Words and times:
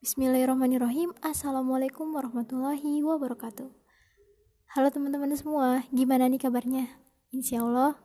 Bismillahirrahmanirrahim. 0.00 1.12
Assalamualaikum 1.20 2.08
warahmatullahi 2.16 3.04
wabarakatuh. 3.04 3.68
Halo 4.72 4.88
teman-teman 4.88 5.28
semua 5.36 5.84
Gimana 5.92 6.24
nih 6.24 6.40
kabarnya? 6.40 6.88
Insya 7.36 7.60
Allah 7.60 8.00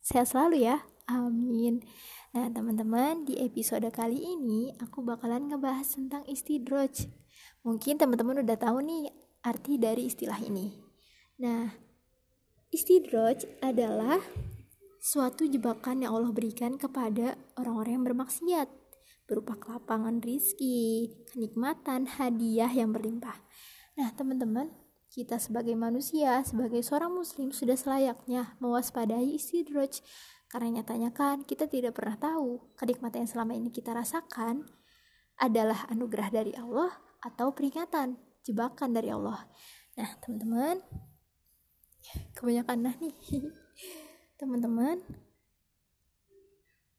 Sehat 0.00 0.32
selalu 0.32 0.64
ya. 0.64 0.80
Amin. 1.04 1.84
Nah 2.32 2.48
teman-teman 2.48 3.28
di 3.28 3.36
episode 3.44 3.84
kali 3.92 4.24
ini 4.24 4.72
Aku 4.88 5.04
bakalan 5.04 5.52
ngebahas 5.52 5.84
tentang 5.84 6.24
istidroj. 6.24 7.12
Mungkin 7.60 8.00
teman-teman 8.00 8.40
udah 8.40 8.56
tahu 8.56 8.80
nih 8.80 9.12
Arti 9.44 9.76
dari 9.76 10.08
istilah 10.08 10.40
ini. 10.40 10.72
Nah 11.44 11.68
Istidroj 12.72 13.60
adalah 13.60 14.16
Suatu 14.96 15.44
jebakan 15.44 16.08
yang 16.08 16.16
Allah 16.16 16.32
berikan 16.32 16.80
kepada 16.80 17.36
orang-orang 17.60 18.00
yang 18.00 18.06
bermaksiat 18.08 18.83
berupa 19.24 19.56
kelapangan 19.56 20.20
rizki, 20.20 21.12
kenikmatan, 21.32 22.04
hadiah 22.06 22.68
yang 22.68 22.92
berlimpah. 22.92 23.40
Nah, 23.96 24.12
teman-teman, 24.12 24.68
kita 25.08 25.38
sebagai 25.38 25.78
manusia, 25.78 26.42
sebagai 26.42 26.82
seorang 26.82 27.14
muslim 27.14 27.54
sudah 27.54 27.78
selayaknya 27.78 28.58
mewaspadai 28.58 29.38
istidroj 29.38 30.02
karena 30.50 30.82
nyatanya 30.82 31.10
kan 31.14 31.42
kita 31.42 31.66
tidak 31.66 31.98
pernah 31.98 32.18
tahu 32.18 32.74
kenikmatan 32.78 33.26
yang 33.26 33.30
selama 33.30 33.52
ini 33.54 33.70
kita 33.74 33.94
rasakan 33.94 34.66
adalah 35.38 35.86
anugerah 35.90 36.30
dari 36.30 36.52
Allah 36.54 36.94
atau 37.22 37.50
peringatan, 37.50 38.18
jebakan 38.46 38.90
dari 38.94 39.10
Allah. 39.10 39.46
Nah, 39.98 40.10
teman-teman, 40.22 40.82
kebanyakan 42.34 42.78
nah 42.90 42.94
nih. 42.98 43.14
Teman-teman, 44.38 44.98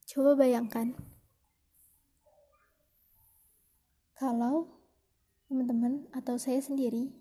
coba 0.07 0.31
bayangkan 0.39 0.95
Kalau 4.15 4.71
teman-teman 5.51 6.07
atau 6.15 6.39
saya 6.39 6.63
sendiri 6.63 7.11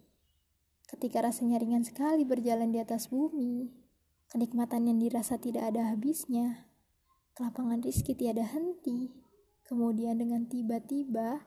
ketika 0.86 1.26
rasanya 1.26 1.58
ringan 1.58 1.82
sekali 1.82 2.22
berjalan 2.22 2.70
di 2.70 2.78
atas 2.78 3.10
bumi, 3.10 3.74
kenikmatan 4.30 4.86
yang 4.86 5.02
dirasa 5.02 5.34
tidak 5.42 5.74
ada 5.74 5.90
habisnya, 5.90 6.70
kelapangan 7.34 7.82
rizki 7.82 8.14
tiada 8.14 8.46
henti, 8.46 9.10
kemudian 9.66 10.22
dengan 10.22 10.46
tiba-tiba 10.46 11.42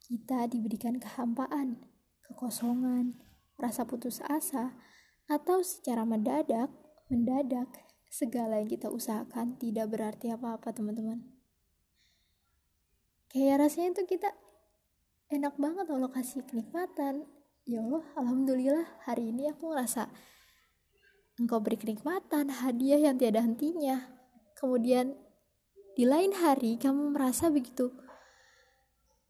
kita 0.00 0.48
diberikan 0.48 0.96
kehampaan, 0.96 1.76
kekosongan, 2.24 3.20
rasa 3.60 3.84
putus 3.84 4.24
asa, 4.24 4.72
atau 5.28 5.60
secara 5.60 6.08
mendadak, 6.08 6.72
mendadak, 7.12 7.68
segala 8.08 8.64
yang 8.64 8.70
kita 8.72 8.88
usahakan 8.88 9.60
tidak 9.60 9.92
berarti 9.92 10.32
apa-apa 10.32 10.72
teman-teman. 10.72 11.20
Kayak 13.28 13.68
rasanya 13.68 13.92
itu 13.92 14.16
kita 14.16 14.32
enak 15.26 15.58
banget 15.58 15.86
Allah 15.90 16.10
kasih 16.10 16.46
kenikmatan. 16.46 17.26
Ya 17.66 17.82
Allah 17.82 18.06
Alhamdulillah 18.14 18.86
hari 19.02 19.34
ini 19.34 19.50
aku 19.50 19.74
ngerasa 19.74 20.06
engkau 21.42 21.58
beri 21.58 21.74
kenikmatan 21.74 22.50
hadiah 22.62 23.10
yang 23.10 23.18
tiada 23.18 23.42
hentinya. 23.42 24.06
Kemudian 24.54 25.18
di 25.98 26.06
lain 26.06 26.30
hari 26.30 26.78
kamu 26.78 27.10
merasa 27.10 27.50
begitu 27.50 27.90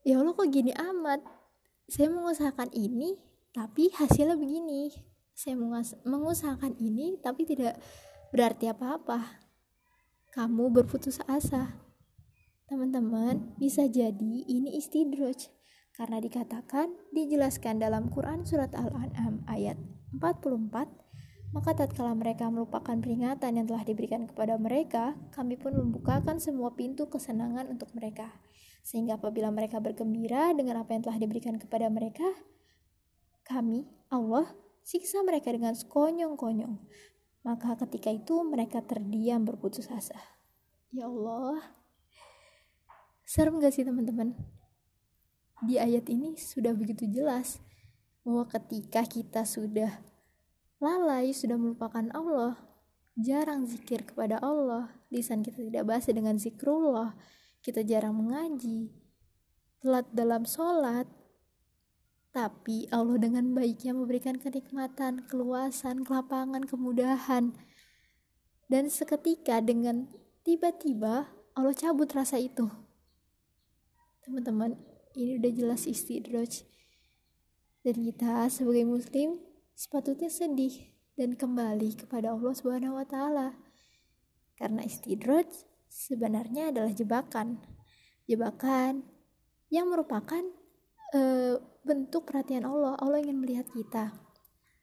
ya 0.04 0.20
Allah 0.20 0.36
kok 0.36 0.52
gini 0.52 0.76
amat? 0.76 1.24
Saya 1.88 2.12
mengusahakan 2.12 2.68
ini 2.76 3.16
tapi 3.56 3.88
hasilnya 3.88 4.36
begini. 4.36 4.92
Saya 5.32 5.56
mengusahakan 6.04 6.76
ini 6.76 7.16
tapi 7.24 7.48
tidak 7.48 7.80
berarti 8.36 8.68
apa-apa. 8.68 9.40
Kamu 10.36 10.68
berputus 10.68 11.24
asa. 11.24 11.80
Teman-teman 12.68 13.56
bisa 13.56 13.86
jadi 13.88 14.44
ini 14.44 14.76
istidroj 14.76 15.56
karena 15.96 16.20
dikatakan 16.20 16.92
dijelaskan 17.16 17.80
dalam 17.80 18.12
Quran 18.12 18.44
surat 18.44 18.68
Al-An'am 18.76 19.40
ayat 19.48 19.80
44 20.12 21.06
maka 21.56 21.72
tatkala 21.72 22.12
mereka 22.12 22.52
melupakan 22.52 22.92
peringatan 23.00 23.56
yang 23.56 23.64
telah 23.64 23.80
diberikan 23.80 24.28
kepada 24.28 24.60
mereka 24.60 25.16
kami 25.32 25.56
pun 25.56 25.72
membukakan 25.72 26.36
semua 26.36 26.76
pintu 26.76 27.08
kesenangan 27.08 27.72
untuk 27.72 27.88
mereka. 27.96 28.28
Sehingga 28.84 29.16
apabila 29.16 29.48
mereka 29.48 29.80
bergembira 29.80 30.52
dengan 30.52 30.84
apa 30.84 30.92
yang 30.92 31.02
telah 31.08 31.16
diberikan 31.16 31.56
kepada 31.56 31.88
mereka 31.88 32.28
kami 33.48 33.88
Allah 34.12 34.52
siksa 34.84 35.24
mereka 35.24 35.48
dengan 35.48 35.72
sekonyong-konyong. 35.72 36.76
Maka 37.46 37.78
ketika 37.86 38.12
itu 38.12 38.42
mereka 38.44 38.84
terdiam 38.84 39.46
berputus 39.46 39.88
asa. 39.88 40.18
Ya 40.92 41.08
Allah. 41.08 41.62
Serem 43.24 43.58
gak 43.58 43.74
sih 43.74 43.82
teman-teman 43.82 44.36
di 45.64 45.80
ayat 45.80 46.10
ini 46.12 46.36
sudah 46.36 46.76
begitu 46.76 47.08
jelas 47.08 47.62
bahwa 48.26 48.44
ketika 48.50 49.06
kita 49.06 49.46
sudah 49.46 50.02
lalai, 50.82 51.32
sudah 51.32 51.56
melupakan 51.56 52.04
Allah, 52.12 52.60
jarang 53.16 53.64
zikir 53.64 54.04
kepada 54.04 54.36
Allah, 54.44 54.92
lisan 55.08 55.40
kita 55.40 55.64
tidak 55.64 55.88
basi 55.88 56.12
dengan 56.12 56.36
zikrullah, 56.36 57.16
kita 57.64 57.80
jarang 57.80 58.18
mengaji, 58.18 58.92
telat 59.80 60.04
dalam 60.12 60.44
sholat, 60.44 61.08
tapi 62.36 62.84
Allah 62.92 63.16
dengan 63.16 63.56
baiknya 63.56 63.96
memberikan 63.96 64.36
kenikmatan, 64.36 65.24
keluasan, 65.24 66.04
kelapangan, 66.04 66.68
kemudahan. 66.68 67.56
Dan 68.68 68.92
seketika 68.92 69.64
dengan 69.64 70.10
tiba-tiba 70.44 71.32
Allah 71.56 71.72
cabut 71.72 72.12
rasa 72.12 72.36
itu. 72.36 72.68
Teman-teman, 74.20 74.76
ini 75.16 75.40
udah 75.40 75.52
jelas 75.56 75.88
istidraj 75.88 76.68
dan 77.80 77.96
kita 78.04 78.52
sebagai 78.52 78.84
muslim 78.84 79.40
sepatutnya 79.72 80.28
sedih 80.28 80.92
dan 81.16 81.32
kembali 81.32 81.96
kepada 81.96 82.36
Allah 82.36 82.52
Subhanahu 82.52 83.00
wa 83.00 83.06
taala. 83.08 83.56
Karena 84.60 84.84
istidraj 84.84 85.48
sebenarnya 85.88 86.68
adalah 86.68 86.92
jebakan. 86.92 87.64
Jebakan 88.28 89.08
yang 89.72 89.88
merupakan 89.88 90.44
e, 91.16 91.20
bentuk 91.80 92.28
perhatian 92.28 92.68
Allah. 92.68 93.00
Allah 93.00 93.24
ingin 93.24 93.40
melihat 93.40 93.68
kita. 93.72 94.12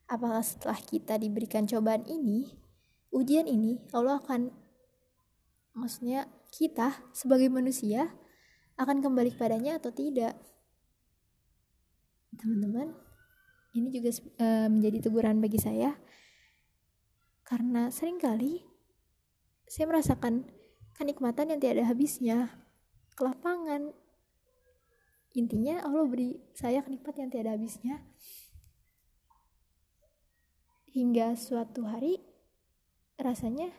Apakah 0.09 0.41
setelah 0.41 0.79
kita 0.81 1.17
diberikan 1.21 1.69
cobaan 1.69 2.05
ini, 2.09 2.57
ujian 3.13 3.45
ini, 3.45 3.81
Allah 3.93 4.21
akan 4.21 4.49
maksudnya 5.73 6.29
kita 6.53 7.01
sebagai 7.13 7.49
manusia 7.49 8.13
akan 8.77 9.05
kembali 9.05 9.33
kepadanya 9.37 9.77
atau 9.77 9.93
tidak. 9.93 10.33
Teman-teman 12.33 12.93
ini 13.73 13.89
juga 13.89 14.09
uh, 14.41 14.69
menjadi 14.69 15.09
teguran 15.09 15.41
bagi 15.41 15.61
saya. 15.61 15.97
Karena 17.43 17.89
sering 17.93 18.17
kali 18.17 18.65
saya 19.69 19.89
merasakan 19.89 20.47
kenikmatan 20.97 21.53
yang 21.53 21.59
tiada 21.61 21.83
habisnya 21.85 22.49
kelapangan. 23.17 23.93
Intinya 25.33 25.81
Allah 25.81 26.05
beri 26.05 26.37
saya 26.53 26.85
kenikmatan 26.85 27.29
yang 27.29 27.33
tiada 27.33 27.51
habisnya. 27.57 28.05
Hingga 30.93 31.33
suatu 31.33 31.89
hari 31.89 32.21
rasanya 33.17 33.73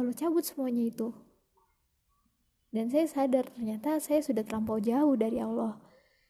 Allah 0.00 0.16
cabut 0.16 0.48
semuanya 0.48 0.88
itu 0.88 1.12
dan 2.68 2.92
saya 2.92 3.08
sadar 3.08 3.48
ternyata 3.48 3.96
saya 3.96 4.20
sudah 4.20 4.44
terlampau 4.44 4.76
jauh 4.76 5.16
dari 5.16 5.40
Allah. 5.40 5.80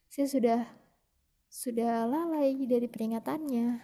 Saya 0.07 0.27
sudah 0.31 0.61
sudah 1.51 2.07
lalai 2.07 2.55
dari 2.69 2.87
peringatannya. 2.87 3.83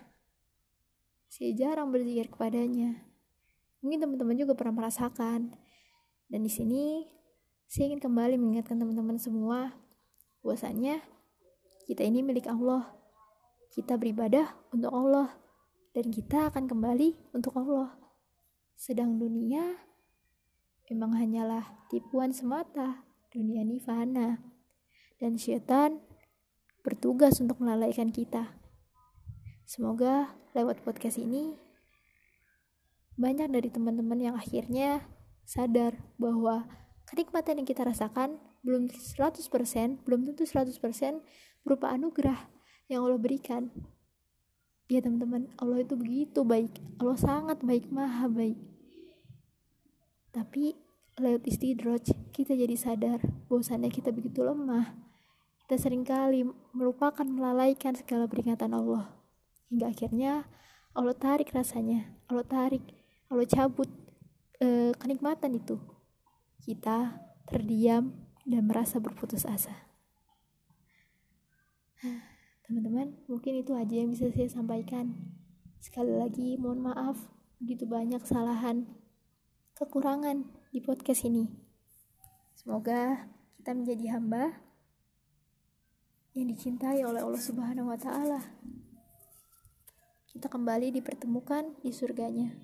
Saya 1.27 1.51
jarang 1.59 1.91
berzikir 1.91 2.31
kepadanya. 2.31 3.03
Mungkin 3.83 4.07
teman-teman 4.07 4.39
juga 4.39 4.55
pernah 4.55 4.87
merasakan. 4.87 5.51
Dan 6.31 6.41
di 6.47 6.53
sini 6.53 7.11
saya 7.67 7.91
ingin 7.91 7.99
kembali 7.99 8.39
mengingatkan 8.39 8.79
teman-teman 8.79 9.19
semua 9.19 9.75
bahwasanya 10.47 11.03
kita 11.91 12.07
ini 12.07 12.23
milik 12.23 12.47
Allah. 12.47 12.95
Kita 13.75 13.99
beribadah 13.99 14.55
untuk 14.71 14.95
Allah. 14.95 15.35
Dan 15.91 16.15
kita 16.15 16.55
akan 16.55 16.71
kembali 16.71 17.35
untuk 17.35 17.59
Allah. 17.59 17.99
Sedang 18.79 19.19
dunia 19.19 19.75
memang 20.91 21.17
hanyalah 21.17 21.65
tipuan 21.89 22.35
semata, 22.35 23.05
dunia 23.33 23.65
ini 23.65 23.81
fana. 23.81 24.41
Dan 25.17 25.41
syaitan 25.41 26.03
bertugas 26.85 27.41
untuk 27.41 27.63
melalaikan 27.65 28.13
kita. 28.13 28.53
Semoga 29.65 30.37
lewat 30.53 30.85
podcast 30.85 31.17
ini 31.17 31.57
banyak 33.17 33.49
dari 33.49 33.71
teman-teman 33.71 34.19
yang 34.21 34.37
akhirnya 34.37 35.07
sadar 35.47 35.97
bahwa 36.19 36.67
kenikmatan 37.09 37.63
yang 37.63 37.69
kita 37.69 37.87
rasakan 37.87 38.37
belum 38.67 38.91
100%, 38.91 40.05
belum 40.05 40.21
tentu 40.29 40.45
100% 40.45 40.77
berupa 41.63 41.93
anugerah 41.93 42.51
yang 42.91 43.07
Allah 43.07 43.21
berikan. 43.21 43.71
Ya 44.91 45.01
teman-teman, 45.01 45.49
Allah 45.57 45.81
itu 45.81 45.97
begitu 45.97 46.45
baik. 46.45 46.77
Allah 47.01 47.17
sangat 47.17 47.65
baik, 47.65 47.89
maha 47.89 48.29
baik. 48.29 48.74
Tapi 50.35 50.75
lewat 51.15 51.47
istidroj 51.47 52.11
kita 52.35 52.59
jadi 52.59 52.75
sadar 52.75 53.23
bahwasannya 53.47 53.87
kita 53.87 54.11
begitu 54.11 54.43
lemah 54.43 55.05
kita 55.65 55.81
sering 55.81 56.05
kali 56.05 56.45
melupakan 56.77 57.25
melalaikan 57.25 57.97
segala 57.97 58.29
peringatan 58.29 58.77
Allah. 58.77 59.17
Hingga 59.73 59.97
akhirnya 59.97 60.45
Allah 60.93 61.17
tarik 61.17 61.57
rasanya. 61.57 62.21
Allah 62.29 62.45
tarik 62.45 62.85
Allah 63.33 63.49
cabut 63.49 63.89
eh, 64.61 64.93
kenikmatan 65.01 65.57
itu. 65.57 65.81
Kita 66.61 67.17
terdiam 67.49 68.13
dan 68.45 68.69
merasa 68.69 69.01
berputus 69.01 69.49
asa. 69.49 69.73
Teman-teman 72.69 73.17
mungkin 73.25 73.65
itu 73.65 73.73
aja 73.73 74.05
yang 74.05 74.13
bisa 74.13 74.29
saya 74.37 74.53
sampaikan. 74.53 75.17
Sekali 75.81 76.13
lagi 76.13 76.61
mohon 76.61 76.85
maaf 76.85 77.17
begitu 77.57 77.89
banyak 77.89 78.21
kesalahan 78.21 78.85
kekurangan 79.75 80.47
di 80.71 80.79
podcast 80.79 81.27
ini. 81.27 81.51
Semoga 82.55 83.27
kita 83.59 83.75
menjadi 83.75 84.15
hamba 84.15 84.63
yang 86.39 86.47
dicintai 86.47 87.03
oleh 87.03 87.19
Allah 87.19 87.43
Subhanahu 87.43 87.91
wa 87.91 87.99
taala. 87.99 88.39
Kita 90.31 90.47
kembali 90.47 90.95
dipertemukan 90.95 91.75
di 91.83 91.91
surganya. 91.91 92.55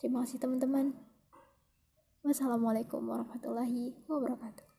Terima 0.00 0.24
kasih 0.24 0.40
teman-teman. 0.40 0.96
Wassalamualaikum 2.24 3.04
warahmatullahi 3.04 4.00
wabarakatuh. 4.08 4.75